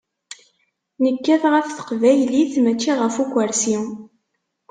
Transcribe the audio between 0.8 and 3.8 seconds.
Nekkat ɣef teqbaylit, mačči ɣef ukersi.